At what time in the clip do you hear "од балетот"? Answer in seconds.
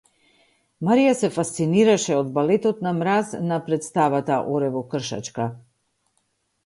2.21-2.81